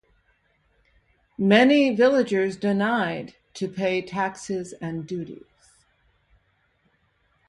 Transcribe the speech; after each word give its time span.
Many 1.37 1.93
villagers 1.95 2.57
denied 2.57 3.35
to 3.53 3.67
pay 3.67 4.01
taxes 4.01 4.73
and 4.81 5.05
duties. 5.05 5.75